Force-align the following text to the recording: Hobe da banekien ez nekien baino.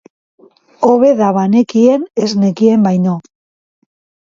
Hobe 0.87 1.11
da 1.19 1.27
banekien 1.35 2.07
ez 2.23 2.31
nekien 2.47 2.91
baino. 2.91 3.17